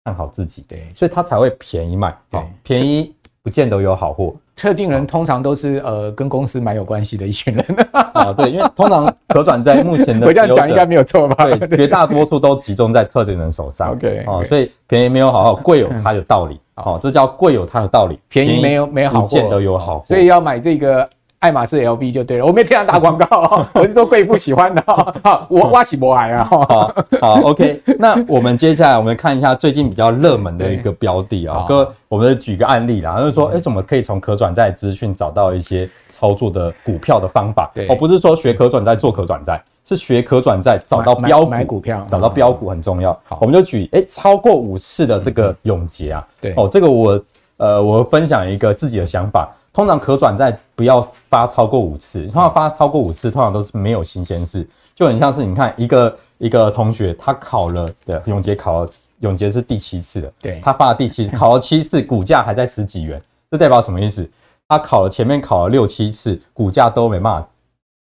[0.03, 3.11] 看好自己，对，所以他才会便宜卖，哦，便宜
[3.41, 4.35] 不见得有好货。
[4.56, 11.46] 特定人通常都是呃跟公司蛮有关系的一群人啊， 对，因为通常可转债目前的 我这样讲应该没有错吧？
[11.68, 13.91] 对，绝大多数都集中在特定人手上。
[13.91, 16.60] OK，哦，所以便宜没有好好，贵有它的道理。
[16.76, 18.20] 好，这叫贵有它的道理。
[18.30, 21.08] 便宜没有没有好货，不见得有好货，所以要买这个。
[21.39, 24.84] 爱马仕 LV 就对了，我没听他打广告， 我是说贵妇喜欢的。
[25.24, 26.43] 好，我挖起博来啊。
[26.43, 27.80] 好，好，OK。
[28.00, 37.71] 那我们接下来我们看一下最近比较热门的一个标的啊， 哥，我们举个案例啦，就是说，哎，怎么可以从可转债资讯找到一些操作的股票的方法？
[37.89, 43.12] 哦，不是说学可转债做可转债，是学可转债找到标股，买股票，找到标股很重要。
[43.24, 47.21] 好，我们就举，哎，超过五次的这个永捷啊，对，哦，这个我，
[47.58, 49.54] 呃，我分享一个自己的想法。
[49.75, 64.25] 通常可转债不要发超过五次，通常发超过五次，通常都是没有新鲜事，就很像是你看一个一个同学他考了，对，永捷考了，永捷是第七次的，对，他发了第七次，考了七次，股价还在十几元，这代表什么意思？
[64.69, 67.49] 他考了前面考了六七次，股价都没办法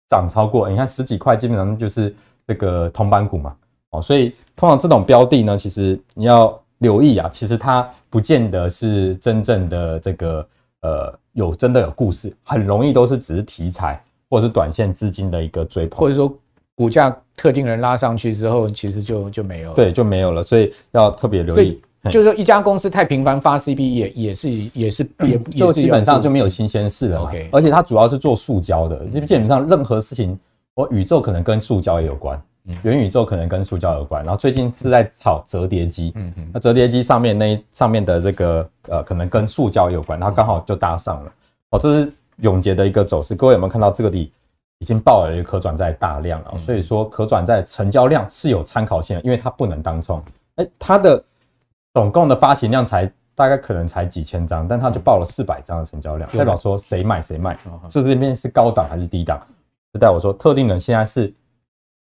[0.08, 0.68] 涨超过。
[0.68, 2.14] 你看十几块，基本上就是
[2.46, 3.56] 这个铜板股嘛。
[3.92, 10.46] 哦，所以通常这种标的呢，其实你要留意啊，其实它不见得是真正的这个
[10.82, 16.34] 呃有真的有故事，很容易都是只是题材或者是短线资金的一个追捧，或者说
[16.74, 21.80] 股价特定人拉上去之后，其实就就没有了，对，就没有了，所以要特别留意。
[22.10, 27.30] 就是说，一家公司太频繁发 CB 也也是也是也就基本上就没有新鲜事了嘛。
[27.52, 30.36] 而且它主要是做塑胶的，基基本上任何事情，
[30.74, 32.42] 我宇宙可能跟塑胶也有关，
[32.82, 34.24] 元宇宙可能跟塑胶有关。
[34.24, 41.32] 然后最近是在炒折叠机，嗯嗯，那折叠机上面那上面的这个呃，可能跟塑胶有关，然后刚好就搭上了。
[41.70, 44.32] 哦，这是永捷的一个走势，各位有没有看到这个底
[44.78, 46.58] 已经爆了一个可转债大量了？
[46.58, 50.22] 所以说可转债成交量是有参考性的，因为它不能当冲，
[50.56, 51.22] 哎，它的。
[51.94, 57.54] 总共的发行量才大概可能才几千张，但它就爆了四百张的成交量，代表说谁买谁卖。
[57.90, 59.38] 这这边是高档还是低档？
[59.92, 61.30] 就代表说特定人现在是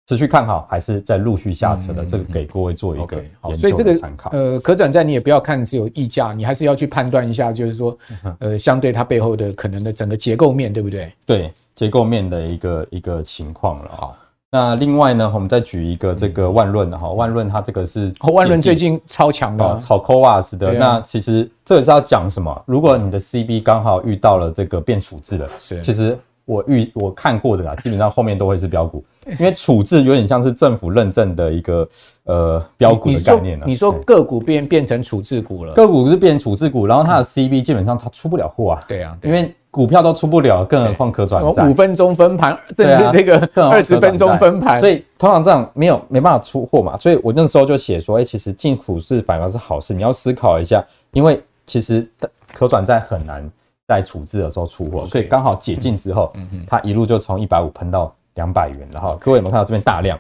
[0.09, 2.03] 持续看好，还是在陆续下车的？
[2.03, 4.31] 这个给各位做一个研究的参考。
[4.31, 7.95] 呃，可转债你也不要看只有溢价，你还是要去判断一下，就是说，
[8.39, 11.13] 呃，相对它背后的可能的整个结构面对不对？
[11.27, 14.17] 对，结构面的一个一个情况了哈。
[14.49, 20.73] 那另外呢，我们再举一个这个万润的哈，万润它这个是万润最近超强的，炒 CoWoS 的。
[20.73, 22.63] 那其实这个是要讲什么？
[22.65, 26.17] 如果你的 CB 刚好遇到了这个变处置了，是，其实
[26.49, 29.05] 我预我看过的啦，基本上后面都会是标股，
[29.39, 31.87] 因为处置有点像是政府认证的一个
[32.23, 33.67] 呃标股的概念了。
[33.67, 38.83] 你说个股变变成处置股了，个股是变处置股，然后它的 CB 基本上它出不了货啊。
[38.87, 39.53] 对啊，因为。
[39.71, 41.63] 股票都出不了，更何况可转债。
[41.67, 46.97] 五分钟分盘，甚至那个二十分钟分盘，所以通常这样没有没办法出货嘛。
[46.97, 49.93] 所以我那时候就写说，哎，其实进股市反而是好事。
[49.93, 52.03] 你要思考一下，因为其实
[52.51, 53.47] 可转债很难
[53.89, 56.31] 在处置的时候出货，所以刚好解禁之后，
[56.67, 58.87] 它一路就从一百五喷到两百元。
[58.91, 60.19] 然后各位有没有看到这边大量？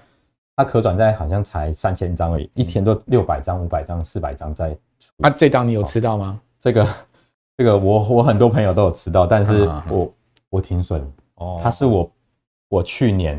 [0.55, 4.75] 它可转债好像才三千张而已，一天都六百张、五百张、四百张在。
[5.17, 6.41] 那这张你有吃到吗？
[6.59, 6.87] 这个。
[7.57, 10.13] 这个我我很多朋友都有吃到，但是我
[10.49, 11.01] 我停损
[11.35, 12.09] 哦，它是我
[12.69, 13.37] 我去年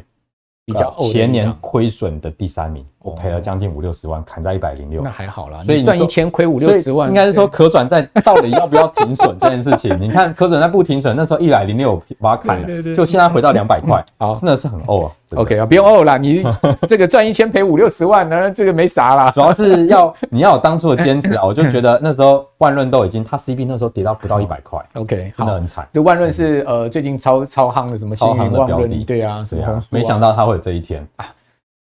[0.67, 9.97] 比较前年亏损的第三名，我赔了将近五六十万，砍在一百零六，那还好啦，所以赚一千亏五六十万，应该是说可转债到底要不要停损这件事情？
[10.01, 15.13] 你看可转债不停损，那时候一百零六把它砍了，就现在回到两百块， 好，真的是很呕啊。
[15.37, 16.43] OK 啊，不用呕啦，你
[16.87, 19.31] 这个赚一千赔五六十万呢，这个没啥啦。
[19.31, 25.89] 主要是要你要有当初的坚持啊，我就觉得那时候万润都已经，它 CB 那时候跌到不到一百块，OK，真的很惨。
[25.93, 31.25] 就万润是呃最近超超夯的什么超夯的标的，对啊，什么没想到它会有这一天啊。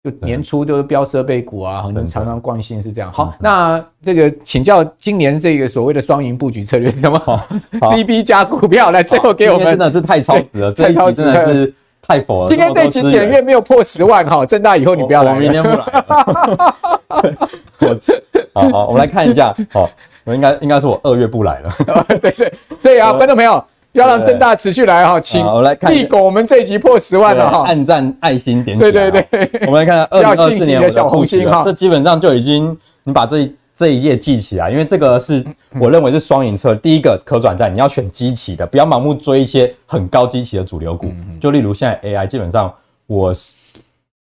[0.05, 3.13] 就年初都是飙设备股啊，很常常惯性是这样。
[3.13, 7.49] 好，那这个请教今年这个所谓的双赢布局策略是什么好，
[7.91, 12.49] BB 加股票来，最后给我们真的是太超值了， 太超值了，是太佛了。
[12.49, 16.05] 今天这一期点阅没有破十万哈，政大以后你不要来，我明天不来。
[17.81, 17.99] 我
[18.55, 19.91] 好好，我们来看一下，好，
[20.23, 21.75] 我应该应该是我二月不来了。
[22.21, 23.63] 对对，所以啊，观众朋友。
[23.99, 25.93] 要让正大持续来哈，请我来看。
[25.93, 35.45] 立狗，我们这一集破十万了哈，按赞爱心点对对对，我们来看看 二零二四年的小红心哈，这基本上就已经你把这这一页记起来，因为这个是
[35.81, 36.75] 我认为是双赢策。
[36.75, 41.09] 第一个可转债，你要选基期的，不要盲目追一些很高基期的主流股。
[41.41, 42.73] 就例如现在 AI，基本上
[43.07, 43.55] 我是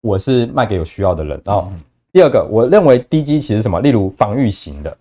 [0.01, 1.41] 我是卖给有需要的人。
[1.45, 1.67] 啊
[2.13, 3.79] 第二个，我认为低基期是什么？
[3.79, 4.97] 例如防御型的。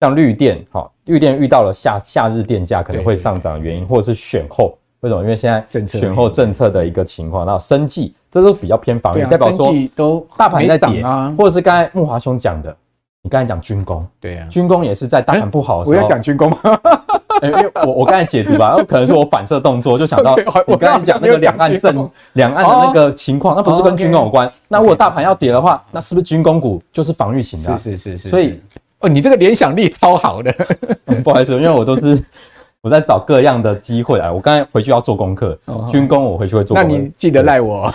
[0.00, 5.22] 像绿电，哈，绿电遇到了夏夏日电价可能会上涨的原因，或者是选后，为什么？
[5.22, 12.76] 因为现在选后政策的一个情况，然后生计，这都比较偏防御，代表说都大盘在跌啊，或者是刚才木华兄讲的，
[13.22, 16.58] 你刚才讲军工，对呀，军工也是在大盘不好的时候，我要讲军工吗？
[17.42, 24.50] 因为我我刚才解读吧，可能是我反射动作，就想到 我刚才讲那个两岸政两岸的那个情况，那不是跟军工有关？
[24.68, 27.76] 那如果大盘要跌的话，那是不是军工股就是防御型的？
[27.76, 28.60] 是是是是，所以。
[29.04, 30.50] 哦，你这个联想力超好的，
[31.22, 32.18] 不好意思，因为我都是
[32.80, 34.32] 我在找各样的机会啊。
[34.32, 35.58] 我刚才回去要做功课，
[35.90, 36.74] 军工我回去会做。
[36.74, 37.92] 那你记得赖我。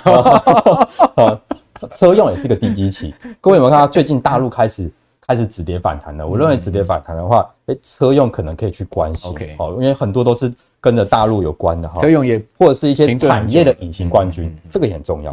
[1.98, 4.92] 车用也是一个低基期，各位有没有看到最近大陆开始
[5.26, 6.28] 开始止跌反弹了？
[6.28, 9.32] 我认为止跌反弹的话，哎，车用可能可以去关心。
[9.32, 12.02] OK，好，因为很多都是跟着大陆有关的哈。
[12.02, 15.32] 车用也或者是一些产业的隐形冠军，这个也很重要。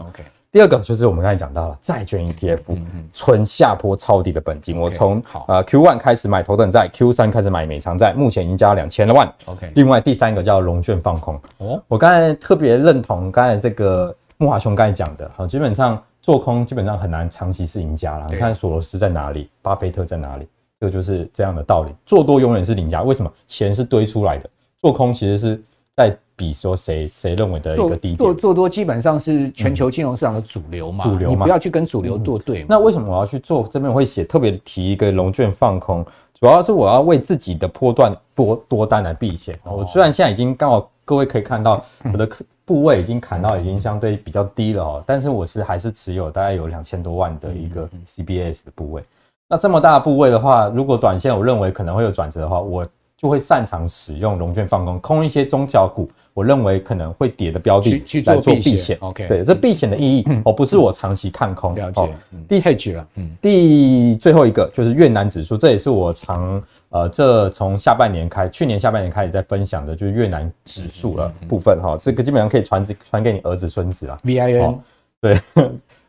[0.56, 2.60] 第二个就是我们刚才讲到了债券 ETF，
[3.12, 4.80] 纯下坡抄底的本金。
[4.80, 9.30] 我从呃 Q one 开始买头等债，Q 三开始买美长债，目前已经加了两千多万。
[9.44, 9.70] OK。
[9.74, 11.38] 另外第三个叫融券放空。
[11.58, 18.26] 哦，我刚才特别认同刚才这个木华兄刚才讲的，好，基本上做空基本上很难长期是赢家了。
[18.30, 20.48] 你看索罗斯在哪里，巴菲特在哪里，
[20.80, 21.92] 这个就是这样的道理。
[22.06, 23.30] 做多永远是赢家，为什么？
[23.46, 24.48] 钱是堆出来的，
[24.80, 25.62] 做空其实是
[25.94, 28.16] 在比说谁谁认为的一个低点。
[28.16, 32.64] 做做多基本上是全球金融市场的主流嘛，主流嘛，你不要去跟主流作对。
[32.68, 33.66] 那为什么我要去做？
[33.68, 36.04] 这边我会写特别提一个龙卷放空，
[36.38, 39.58] 主要是我要为自己的波段多多单来避险。
[39.64, 41.82] 我虽然现在已经刚好各位可以看到
[42.12, 42.28] 我的
[42.64, 49.02] 部位已经砍到已经相对比较低了哦，但是我是还是持有大概有两千多万的一个 CBS 的部位。
[49.48, 52.84] 那这么大的部位的话，如果短线我认为可能会有转折的话，我
[53.16, 58.98] 就会擅长使用融券放空，空一些中小股，我认为可能会跌的标的去来做避险。
[59.00, 61.74] OK，对，这避险的意义哦，不是我长期看空。
[61.74, 62.14] 了解。
[62.46, 74.18] 第四局了，嗯，第最后一个就是越南指数，这也是我长呃，这从下半年开，去年下半年开始在分享的，就是越南指数的部分哈，这个基本上可以传传给你儿子孙子啊。
[74.24, 74.78] VIN，
[75.20, 75.40] 对，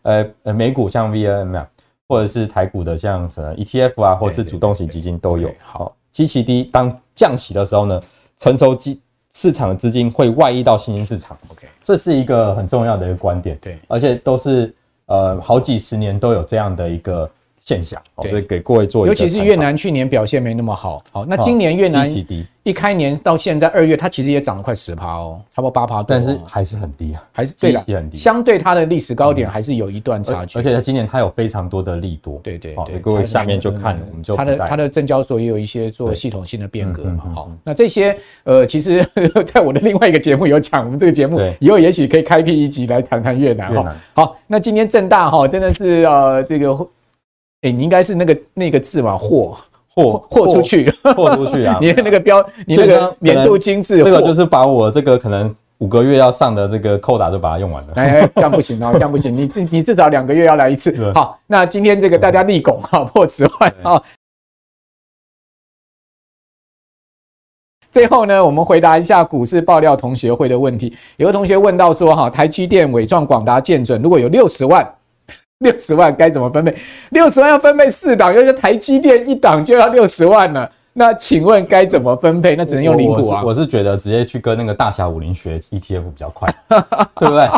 [0.02, 1.68] 呃呃，美股像 VIN 啊。
[2.10, 5.54] 或者是台股的像什么 ETF 啊，或者是主动型基金都有。
[5.62, 8.02] 好，基期低，当降息的时候呢，
[8.38, 9.00] 成熟基
[9.32, 11.38] 市场的资金会外溢到新兴市场。
[11.50, 13.56] OK，这是一个很重要的一个观点。
[13.62, 14.74] 对，而且都是
[15.06, 17.30] 呃好几十年都有这样的一个
[17.68, 18.02] 现象。
[18.30, 21.04] 所以给各位做一个，尤其是越南去年表现没那么好。
[21.12, 22.10] 好，那今年越南
[22.64, 28.18] 一开年到现在二月，它其实也涨了快十趴哦，差不多八趴多，但是还是很低啊，还是对的，很低。
[28.18, 30.60] 相对它的历史高点还是有一段差距。
[30.60, 33.00] 而且它今年它有非常多的利多，对对对。
[33.00, 37.24] 各位下面就看，我们就它的它的证交所也有一些做系统性的变革嘛。
[37.34, 39.06] 好，那这些呃，其实
[39.46, 43.96] 在我的另外一个节目有讲，我们这个节目以后也许可以开辟一集来谈谈越南哈。
[44.14, 46.88] 好，那今天正大哈真的是呃这个，
[47.62, 49.58] 哎，你应该是那个那个字嘛，货。
[49.90, 51.76] 货货出去，货出去啊！
[51.82, 57.94] 你的那个标，你那个年度精致，这个就是把我这个可能五个月要上的这个扣打就把它用完了。
[57.96, 61.12] 哎，这样不行哦，这样不行，你至你至少两个月要来一次。
[61.16, 64.00] 好，那今天这个大家立功哈，破十万啊！
[67.90, 70.96] 最后呢，我们回答一下股市爆料同学会的问题。
[71.16, 74.88] 有个同学问到说，哈，台积电、伟创、广达、建准，如果有六十万。
[75.60, 76.76] 六十万该怎么分配？
[77.10, 80.70] 六十万要分配四档，因为台积电一档就要六十万了。
[80.94, 82.56] 那请问该怎么分配？
[82.56, 83.44] 那只能用零股啊。
[83.44, 86.48] 我是觉得直接去跟那个大侠武林学 ETF 比较快，
[87.20, 87.50] 对不对？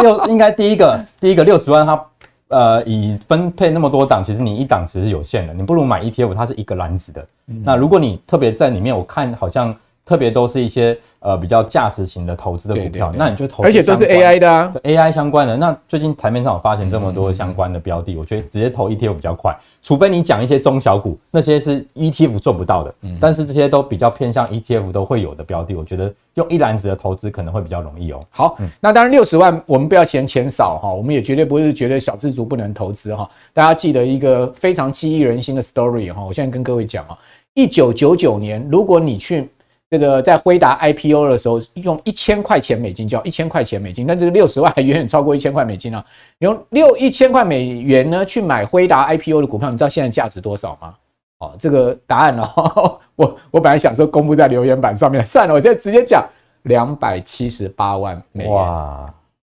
[0.00, 2.04] 六应该第一个，第一个六十万，它
[2.48, 7.26] 呃以分配那么多档，其实你一档其实有限的，你不如买 ETF，它是一个篮子的。
[7.64, 9.74] 那如果你特别在里面，我看好像
[10.10, 10.98] 特别都是一些。
[11.22, 15.54] 呃，比较价值型的投资的股票，那你就投，而且都是 AI 的啊，AI 相关的。
[15.54, 19.54] 那最近台面上我发现这么多相关的标的，我觉得直接投 ETF 比较快。
[19.82, 22.94] 除非你讲一些中小股，那些是 ETF 做不到的。
[23.20, 28.20] 但是这些都比较偏向 ETF 都会有的标的，我觉得用一篮子的投资可能会比较容易哦。
[28.30, 33.28] 好，那当然六十万我们不要嫌钱少哈，我们也绝对不是觉得小资族不能投资哈。
[33.52, 37.18] 大家记得一个非常激励人心的 story 哈，我现在跟各位讲啊，
[37.52, 39.50] 一九九九年，如果你去。
[39.90, 46.04] 这个在辉达 IPO 的时候，用一千块钱美金交一千块钱美金，但这个六十万还远远超过一千块美金啊！
[46.38, 50.94] 用六一千块美元呢去买辉达 IPO 的股票，你知道现在价值多少吗？
[51.40, 56.24] 哦，这个答案呢、哦，我我本来想说公布在留言板上面，算了，我现在直接讲
[56.62, 58.52] 两百七十八万美元。
[58.52, 59.12] 哇，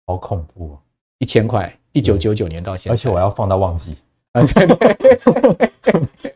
[0.08, 0.78] 好恐怖！
[1.18, 3.98] 一千块，一九九九年到现在，而且我要放到旺季
[4.32, 4.42] 啊！
[4.44, 6.31] 对对。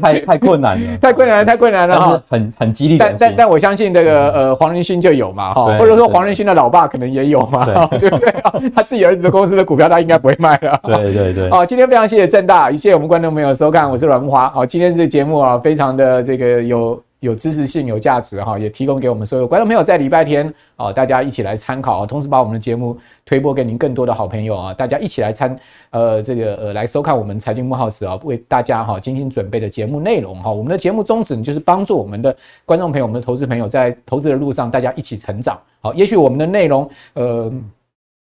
[0.00, 2.22] 太太困难了，太困难了， 太困难了哈！
[2.28, 7.64] 很很激励，但但但我相信这个呃黄仁勋就有嘛哈，或者说黄仁勋的老爸可能也有嘛，
[7.98, 8.70] 对不对？
[8.74, 10.80] 他自己儿子的公司的股票他应该不会卖了。
[10.84, 11.50] 对对对。
[11.50, 14.48] 好，今天非常谢谢正大，也谢谢我们观众朋友收看，我是阮木华。
[14.50, 17.00] 好，今天这个节目啊，非常的这个有。
[17.22, 25.56] 有知识性、有价值哈，也提供给我们所有观众朋友在礼拜天啊，大家一起来参考啊，同时把我们的节目推播给您更多的好朋友啊，大家一起来参
[25.90, 30.50] 呃这个呃来收看我们财经慕 House 啊，为大家哈精心准备的节目内容哈。
[30.50, 35.56] 我们的节目宗旨就是帮助我们的观众朋友、我们的投资朋友在投资的路上，大家一起成长。
[35.80, 37.50] 好，也许我们的内容呃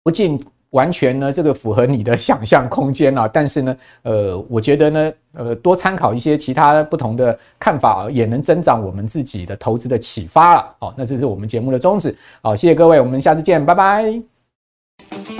[0.04, 0.38] 不尽。
[0.70, 10.74] 完全呢，这个符合你的想象空间啊， 但是呢，呃，我觉得呢，呃，多参考一些其他不同的看法，也能增长我们自己的投资的启发了。
[10.78, 12.16] 好，那这是我们节目的宗旨。
[12.42, 15.39] 好，谢谢各位，我们下次见，拜拜。